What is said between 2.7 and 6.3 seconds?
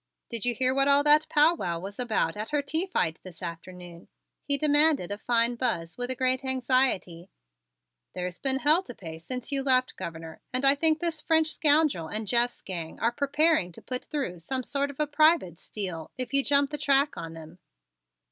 fight this afternoon?" he demanded of fine Buzz, with a